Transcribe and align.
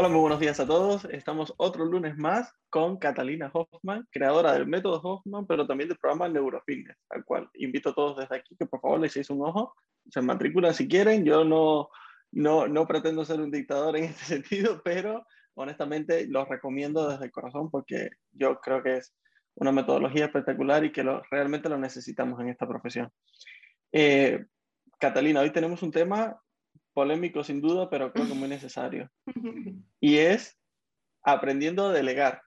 Hola, 0.00 0.08
muy 0.10 0.20
buenos 0.20 0.38
días 0.38 0.60
a 0.60 0.64
todos. 0.64 1.06
Estamos 1.06 1.52
otro 1.56 1.84
lunes 1.84 2.16
más 2.16 2.54
con 2.70 2.98
Catalina 2.98 3.50
Hoffman, 3.52 4.06
creadora 4.12 4.52
del 4.52 4.64
método 4.64 5.00
Hoffman, 5.02 5.44
pero 5.44 5.66
también 5.66 5.88
del 5.88 5.98
programa 5.98 6.28
Neurofitness, 6.28 6.96
al 7.08 7.24
cual 7.24 7.50
invito 7.54 7.88
a 7.88 7.94
todos 7.96 8.16
desde 8.16 8.36
aquí 8.36 8.54
que 8.56 8.66
por 8.66 8.80
favor 8.80 9.00
les 9.00 9.10
echéis 9.10 9.28
un 9.30 9.42
ojo, 9.42 9.74
se 10.08 10.22
matriculan 10.22 10.72
si 10.72 10.86
quieren. 10.86 11.24
Yo 11.24 11.42
no, 11.42 11.88
no, 12.30 12.68
no 12.68 12.86
pretendo 12.86 13.24
ser 13.24 13.40
un 13.40 13.50
dictador 13.50 13.96
en 13.96 14.04
este 14.04 14.24
sentido, 14.36 14.80
pero 14.84 15.26
honestamente 15.54 16.28
los 16.28 16.48
recomiendo 16.48 17.08
desde 17.08 17.24
el 17.24 17.32
corazón 17.32 17.68
porque 17.68 18.10
yo 18.30 18.60
creo 18.60 18.84
que 18.84 18.98
es 18.98 19.12
una 19.56 19.72
metodología 19.72 20.26
espectacular 20.26 20.84
y 20.84 20.92
que 20.92 21.02
lo, 21.02 21.24
realmente 21.28 21.68
lo 21.68 21.76
necesitamos 21.76 22.38
en 22.38 22.50
esta 22.50 22.68
profesión. 22.68 23.10
Eh, 23.90 24.46
Catalina, 25.00 25.40
hoy 25.40 25.50
tenemos 25.50 25.82
un 25.82 25.90
tema 25.90 26.40
polémico 26.92 27.44
sin 27.44 27.60
duda, 27.60 27.88
pero 27.90 28.12
creo 28.12 28.26
que 28.26 28.34
muy 28.34 28.48
necesario. 28.48 29.10
Y 30.00 30.16
es 30.18 30.56
aprendiendo 31.22 31.86
a 31.86 31.92
delegar. 31.92 32.42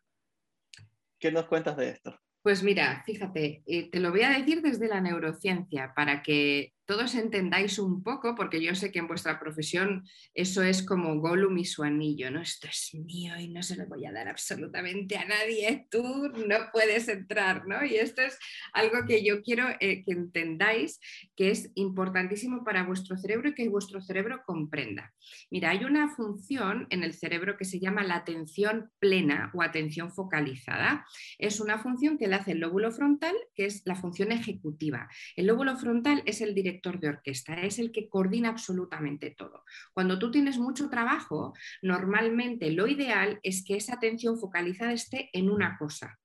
¿Qué 1.20 1.32
nos 1.32 1.45
cuentas 1.45 1.77
de 1.77 1.90
esto? 1.90 2.18
Pues 2.41 2.63
mira, 2.63 3.04
fíjate, 3.05 3.62
eh, 3.68 3.91
te 3.91 3.99
lo 3.99 4.10
voy 4.10 4.21
a 4.24 4.30
decir 4.32 4.62
desde 4.62 4.88
la 4.88 5.02
neurociencia 5.02 5.93
para 5.96 6.24
que 6.24 6.74
todos 6.91 7.15
entendáis 7.15 7.79
un 7.79 8.03
poco, 8.03 8.35
porque 8.35 8.61
yo 8.61 8.75
sé 8.75 8.91
que 8.91 8.99
en 8.99 9.07
vuestra 9.07 9.39
profesión 9.39 10.03
eso 10.34 10.61
es 10.61 10.84
como 10.84 11.21
Gollum 11.21 11.57
y 11.57 11.63
su 11.63 11.84
anillo, 11.84 12.29
¿no? 12.31 12.41
Esto 12.41 12.67
es 12.67 12.93
mío 12.93 13.34
y 13.39 13.47
no 13.47 13.63
se 13.63 13.77
lo 13.77 13.87
voy 13.87 14.05
a 14.05 14.11
dar 14.11 14.27
absolutamente 14.27 15.15
a 15.15 15.23
nadie, 15.23 15.87
tú 15.89 16.03
no 16.03 16.57
puedes 16.73 17.07
entrar, 17.07 17.65
¿no? 17.65 17.85
Y 17.85 17.95
esto 17.95 18.21
es 18.21 18.37
algo 18.73 19.05
que 19.07 19.23
yo 19.23 19.41
quiero 19.41 19.69
eh, 19.79 20.03
que 20.03 20.12
entendáis 20.12 20.99
que 21.37 21.51
es 21.51 21.71
importantísimo 21.75 22.65
para 22.65 22.84
vuestro 22.84 23.15
cerebro 23.15 23.47
y 23.47 23.53
que 23.55 23.69
vuestro 23.69 24.01
cerebro 24.01 24.41
comprenda. 24.45 25.13
Mira, 25.49 25.69
hay 25.69 25.85
una 25.85 26.13
función 26.13 26.87
en 26.89 27.05
el 27.05 27.13
cerebro 27.13 27.55
que 27.55 27.63
se 27.63 27.79
llama 27.79 28.03
la 28.03 28.17
atención 28.17 28.91
plena 28.99 29.49
o 29.53 29.62
atención 29.62 30.12
focalizada. 30.12 31.05
Es 31.39 31.62
una 31.62 31.77
función 31.77 32.17
que 32.17 32.27
le 32.27 32.35
hace 32.35 32.51
el 32.51 32.59
lóbulo 32.59 32.91
frontal, 32.91 33.35
que 33.55 33.63
es 33.63 33.81
la 33.85 33.95
función 33.95 34.34
ejecutiva. 34.34 35.07
El 35.37 35.47
lóbulo 35.47 35.77
frontal 35.77 36.21
es 36.25 36.41
el 36.41 36.53
director 36.53 36.80
de 36.90 37.10
orquesta, 37.10 37.54
es 37.54 37.79
el 37.79 37.91
que 37.91 38.10
coordina 38.10 38.49
absolutamente 38.49 39.32
todo. 39.32 39.63
Cuando 39.93 40.18
tú 40.18 40.32
tienes 40.32 40.57
mucho 40.57 40.90
trabajo, 40.90 41.54
normalmente 41.82 42.71
lo 42.71 42.87
ideal 42.87 43.40
es 43.43 43.63
que 43.63 43.76
esa 43.76 43.96
atención 43.96 44.40
focalizada 44.40 44.93
esté 44.93 45.29
en 45.34 45.49
una 45.49 45.77
cosa. 45.77 46.20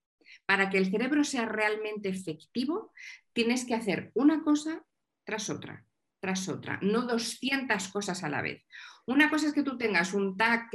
Para 0.47 0.71
que 0.71 0.79
el 0.79 0.91
cerebro 0.91 1.25
sea 1.25 1.47
realmente 1.47 2.09
efectivo, 2.09 2.93
tienes 3.33 3.65
que 3.65 3.75
hacer 3.75 4.11
una 4.15 4.43
cosa 4.43 4.85
tras 5.25 5.51
otra, 5.51 5.85
tras 6.21 6.49
otra, 6.49 6.79
no 6.83 7.03
200 7.03 7.89
cosas 7.89 8.23
a 8.25 8.29
la 8.29 8.43
vez. 8.43 8.65
Una 9.07 9.29
cosa 9.29 9.49
es 9.49 9.53
que 9.53 9.63
tú 9.63 9.77
tengas 9.77 10.15
un 10.15 10.37
tag, 10.37 10.71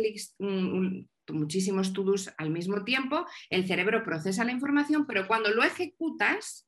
muchísimos 1.30 1.94
to 1.94 2.06
al 2.38 2.50
mismo 2.50 2.84
tiempo, 2.84 3.26
el 3.50 3.66
cerebro 3.68 4.04
procesa 4.04 4.44
la 4.44 4.52
información, 4.52 5.06
pero 5.06 5.28
cuando 5.28 5.52
lo 5.52 5.64
ejecutas, 5.64 6.68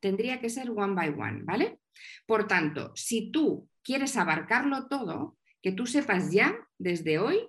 tendría 0.00 0.40
que 0.40 0.50
ser 0.50 0.70
one 0.70 0.94
by 0.94 1.08
one, 1.10 1.42
¿vale? 1.44 1.80
Por 2.26 2.46
tanto, 2.46 2.92
si 2.94 3.30
tú 3.30 3.68
quieres 3.82 4.16
abarcarlo 4.16 4.88
todo, 4.88 5.36
que 5.62 5.72
tú 5.72 5.86
sepas 5.86 6.32
ya 6.32 6.56
desde 6.78 7.18
hoy 7.18 7.48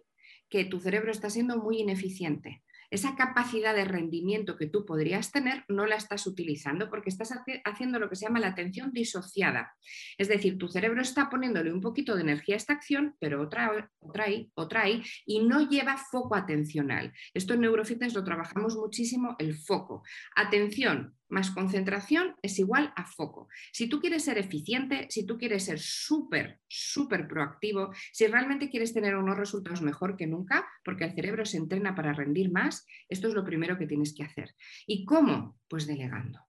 que 0.49 0.65
tu 0.65 0.79
cerebro 0.79 1.11
está 1.11 1.29
siendo 1.29 1.57
muy 1.57 1.79
ineficiente. 1.79 2.63
Esa 2.91 3.15
capacidad 3.15 3.75
de 3.75 3.85
rendimiento 3.85 4.57
que 4.57 4.65
tú 4.65 4.83
podrías 4.83 5.31
tener 5.31 5.63
no 5.67 5.85
la 5.85 5.95
estás 5.95 6.25
utilizando 6.25 6.89
porque 6.89 7.09
estás 7.09 7.31
haciendo 7.63 7.99
lo 7.99 8.09
que 8.09 8.15
se 8.15 8.25
llama 8.25 8.39
la 8.39 8.47
atención 8.47 8.91
disociada. 8.91 9.75
Es 10.17 10.27
decir, 10.27 10.57
tu 10.57 10.67
cerebro 10.69 10.99
está 11.01 11.29
poniéndole 11.29 11.71
un 11.71 11.81
poquito 11.81 12.15
de 12.15 12.21
energía 12.21 12.55
a 12.55 12.57
esta 12.57 12.73
acción, 12.73 13.15
pero 13.19 13.43
otra, 13.43 13.91
otra 13.99 14.23
ahí, 14.23 14.51
otra 14.55 14.81
ahí, 14.81 15.03
y 15.27 15.45
no 15.45 15.69
lleva 15.69 15.97
foco 15.97 16.35
atencional. 16.35 17.13
Esto 17.35 17.53
en 17.53 17.61
Neurofitness 17.61 18.15
lo 18.15 18.23
trabajamos 18.23 18.75
muchísimo, 18.75 19.35
el 19.37 19.53
foco. 19.53 20.01
Atención, 20.35 21.15
más 21.29 21.51
concentración 21.51 22.35
es 22.41 22.59
igual 22.59 22.91
a 22.95 23.05
foco. 23.05 23.47
Si 23.71 23.87
tú 23.87 23.99
quieres 23.99 24.23
ser 24.23 24.37
eficiente, 24.37 25.07
si 25.09 25.25
tú 25.25 25.37
quieres 25.37 25.65
ser 25.65 25.79
súper, 25.79 26.59
súper 26.67 27.27
proactivo, 27.27 27.93
si 28.11 28.27
realmente 28.27 28.69
quieres 28.69 28.93
tener 28.93 29.15
unos 29.15 29.37
resultados 29.37 29.81
mejor 29.81 30.17
que 30.17 30.27
nunca, 30.27 30.67
porque 30.83 31.05
el 31.05 31.13
cerebro 31.13 31.45
se 31.45 31.57
entrena 31.57 31.95
para 31.95 32.13
rendir 32.13 32.51
más, 32.51 32.85
esto 33.07 33.27
es 33.27 33.33
lo 33.33 33.45
primero 33.45 33.77
que 33.77 33.87
tienes 33.87 34.13
que 34.13 34.23
hacer. 34.23 34.55
¿Y 34.87 35.05
cómo? 35.05 35.57
Pues 35.67 35.87
delegando. 35.87 36.39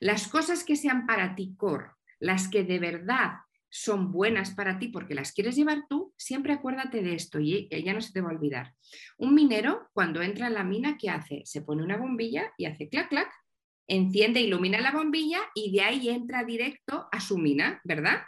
Las 0.00 0.28
cosas 0.28 0.64
que 0.64 0.76
sean 0.76 1.06
para 1.06 1.34
ti 1.34 1.54
core, 1.56 1.92
las 2.18 2.48
que 2.48 2.64
de 2.64 2.78
verdad 2.78 3.32
son 3.70 4.10
buenas 4.10 4.50
para 4.50 4.78
ti 4.78 4.88
porque 4.88 5.14
las 5.14 5.32
quieres 5.32 5.56
llevar 5.56 5.84
tú, 5.88 6.12
siempre 6.16 6.52
acuérdate 6.52 7.02
de 7.02 7.14
esto 7.14 7.38
y 7.38 7.68
ya 7.68 7.94
no 7.94 8.00
se 8.00 8.12
te 8.12 8.20
va 8.20 8.30
a 8.30 8.34
olvidar. 8.34 8.74
Un 9.16 9.34
minero, 9.34 9.88
cuando 9.92 10.20
entra 10.22 10.48
en 10.48 10.54
la 10.54 10.64
mina, 10.64 10.98
¿qué 10.98 11.08
hace? 11.08 11.42
Se 11.44 11.62
pone 11.62 11.82
una 11.82 11.96
bombilla 11.96 12.52
y 12.58 12.66
hace 12.66 12.88
clac, 12.88 13.08
clac, 13.08 13.30
enciende, 13.90 14.40
ilumina 14.40 14.80
la 14.80 14.92
bombilla 14.92 15.40
y 15.54 15.72
de 15.72 15.82
ahí 15.82 16.08
entra 16.08 16.44
directo 16.44 17.08
a 17.10 17.20
su 17.20 17.36
mina, 17.36 17.80
¿verdad? 17.84 18.22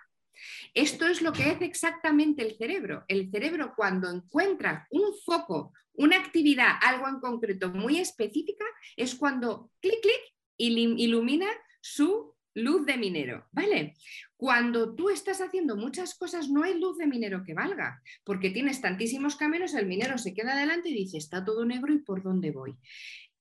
Esto 0.75 1.07
es 1.07 1.23
lo 1.23 1.33
que 1.33 1.51
es 1.51 1.61
exactamente 1.63 2.43
el 2.43 2.57
cerebro. 2.57 3.05
El 3.09 3.31
cerebro 3.31 3.73
cuando 3.77 4.11
encuentra 4.11 4.87
un 4.91 5.15
foco, 5.25 5.73
una 5.95 6.17
actividad, 6.17 6.73
algo 6.83 7.09
en 7.09 7.21
concreto 7.21 7.71
muy 7.71 7.99
específica, 7.99 8.65
es 8.97 9.15
cuando 9.15 9.71
clic, 9.81 10.01
clic, 10.03 10.35
ilumina 10.57 11.47
su 11.81 12.35
luz 12.55 12.85
de 12.85 12.97
minero, 12.97 13.47
¿vale? 13.53 13.95
Cuando 14.37 14.95
tú 14.95 15.09
estás 15.09 15.41
haciendo 15.41 15.77
muchas 15.77 16.15
cosas, 16.15 16.49
no 16.49 16.65
hay 16.65 16.79
luz 16.79 16.99
de 16.99 17.07
minero 17.07 17.43
que 17.45 17.55
valga, 17.55 18.03
porque 18.25 18.51
tienes 18.51 18.81
tantísimos 18.81 19.37
caminos, 19.37 19.75
el 19.75 19.87
minero 19.87 20.19
se 20.19 20.35
queda 20.35 20.53
adelante 20.53 20.91
y 20.91 20.95
dice, 20.95 21.19
está 21.19 21.45
todo 21.45 21.65
negro 21.65 21.93
y 21.93 21.99
por 21.99 22.23
dónde 22.23 22.51
voy. 22.51 22.77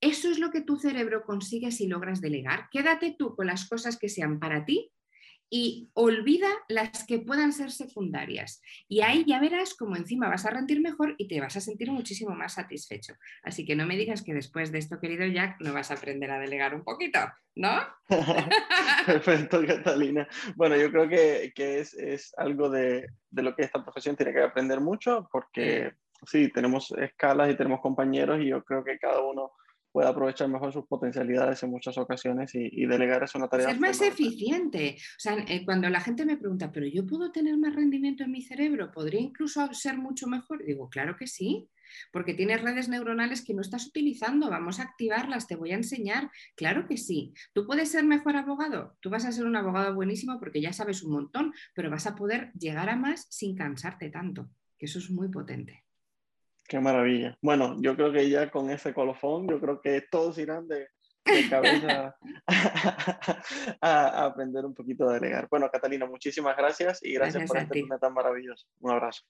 Eso 0.01 0.29
es 0.31 0.39
lo 0.39 0.51
que 0.51 0.61
tu 0.61 0.77
cerebro 0.77 1.23
consigue 1.23 1.71
si 1.71 1.87
logras 1.87 2.21
delegar. 2.21 2.67
Quédate 2.71 3.15
tú 3.17 3.35
con 3.35 3.47
las 3.47 3.69
cosas 3.69 3.97
que 3.97 4.09
sean 4.09 4.39
para 4.39 4.65
ti 4.65 4.91
y 5.53 5.91
olvida 5.93 6.47
las 6.69 7.05
que 7.05 7.19
puedan 7.19 7.51
ser 7.51 7.71
secundarias. 7.71 8.61
Y 8.87 9.01
ahí 9.01 9.25
ya 9.27 9.39
verás 9.39 9.75
cómo 9.75 9.97
encima 9.97 10.29
vas 10.29 10.45
a 10.45 10.49
rendir 10.49 10.81
mejor 10.81 11.13
y 11.17 11.27
te 11.27 11.41
vas 11.41 11.57
a 11.57 11.61
sentir 11.61 11.91
muchísimo 11.91 12.33
más 12.33 12.53
satisfecho. 12.53 13.13
Así 13.43 13.65
que 13.65 13.75
no 13.75 13.85
me 13.85 13.97
digas 13.97 14.23
que 14.23 14.33
después 14.33 14.71
de 14.71 14.79
esto, 14.79 14.99
querido 14.99 15.25
Jack, 15.27 15.59
no 15.59 15.73
vas 15.73 15.91
a 15.91 15.95
aprender 15.95 16.31
a 16.31 16.39
delegar 16.39 16.73
un 16.73 16.85
poquito, 16.85 17.19
¿no? 17.55 17.81
Perfecto, 19.05 19.61
Catalina. 19.67 20.25
Bueno, 20.55 20.77
yo 20.77 20.89
creo 20.89 21.09
que, 21.09 21.51
es, 21.55 22.33
algo 22.37 22.69
de, 22.69 23.09
de, 23.29 23.43
lo 23.43 23.53
que 23.53 23.63
esta 23.63 23.83
profesión 23.83 24.15
tiene 24.15 24.31
que 24.31 24.41
aprender 24.41 24.79
mucho 24.79 25.27
porque 25.33 25.91
sí, 26.25 26.47
tenemos 26.47 26.91
escalas 26.91 27.51
y 27.51 27.57
tenemos 27.57 27.81
compañeros 27.81 28.39
y 28.39 28.47
yo 28.47 28.63
creo 28.63 28.85
que 28.85 28.97
cada 28.97 29.21
uno 29.21 29.51
puede 29.91 30.07
aprovechar 30.07 30.47
mejor 30.47 30.71
sus 30.71 30.85
potencialidades 30.85 31.61
en 31.63 31.69
muchas 31.69 31.97
ocasiones 31.97 32.51
y, 32.53 32.85
delegar 32.85 33.23
es 33.23 33.35
una 33.35 33.47
tarea. 33.47 33.67
Ser 33.67 33.79
más 33.79 34.01
eficiente. 34.01 34.95
O 34.97 35.19
sea, 35.19 35.35
eh, 35.47 35.63
cuando 35.65 35.89
la 35.89 36.01
gente 36.01 36.25
me 36.25 36.37
pregunta, 36.37 36.71
¿pero 36.71 36.87
yo 36.87 37.05
puedo 37.05 37.31
tener 37.31 37.57
más 37.57 37.75
rendimiento 37.75 38.23
en 38.23 38.31
mi 38.31 38.41
cerebro? 38.41 38.91
¿Podría 38.91 39.21
incluso 39.21 39.73
ser 39.73 39.97
mucho 39.97 40.27
mejor? 40.27 40.63
Digo, 40.65 40.89
claro 40.89 41.15
que 41.17 41.27
sí. 41.27 41.69
Porque 42.11 42.33
tienes 42.33 42.61
redes 42.61 42.87
neuronales 42.87 43.43
que 43.43 43.53
no 43.53 43.61
estás 43.61 43.85
utilizando, 43.85 44.49
vamos 44.49 44.79
a 44.79 44.83
activarlas, 44.83 45.47
te 45.47 45.57
voy 45.57 45.71
a 45.71 45.75
enseñar. 45.75 46.31
Claro 46.55 46.87
que 46.87 46.97
sí. 46.97 47.33
¿Tú 47.53 47.65
puedes 47.65 47.91
ser 47.91 48.05
mejor 48.05 48.37
abogado? 48.37 48.97
Tú 49.01 49.09
vas 49.09 49.25
a 49.25 49.31
ser 49.31 49.45
un 49.45 49.57
abogado 49.57 49.93
buenísimo 49.93 50.39
porque 50.39 50.61
ya 50.61 50.71
sabes 50.71 51.03
un 51.03 51.11
montón, 51.11 51.53
pero 51.73 51.89
vas 51.89 52.07
a 52.07 52.15
poder 52.15 52.51
llegar 52.53 52.89
a 52.89 52.95
más 52.95 53.27
sin 53.29 53.55
cansarte 53.55 54.09
tanto, 54.09 54.49
que 54.77 54.85
eso 54.85 54.99
es 54.99 55.09
muy 55.09 55.27
potente. 55.27 55.83
Qué 56.71 56.79
maravilla. 56.79 57.37
Bueno, 57.41 57.75
yo 57.81 57.97
creo 57.97 58.13
que 58.13 58.29
ya 58.29 58.49
con 58.49 58.69
ese 58.71 58.93
colofón, 58.93 59.45
yo 59.45 59.59
creo 59.59 59.81
que 59.81 60.05
todos 60.09 60.37
irán 60.37 60.69
de, 60.69 60.87
cabeza 61.49 62.15
a, 63.81 64.23
aprender 64.23 64.65
un 64.65 64.73
poquito 64.73 65.09
a 65.09 65.15
delegar. 65.15 65.49
Bueno, 65.51 65.69
Catalina, 65.69 66.05
muchísimas 66.05 66.55
gracias 66.55 67.03
y 67.03 67.15
gracias, 67.15 67.45
por 67.45 67.57
este 67.57 67.73
tema 67.73 67.99
tan 67.99 68.13
maravilloso. 68.13 68.67
Un 68.79 68.91
abrazo. 68.91 69.23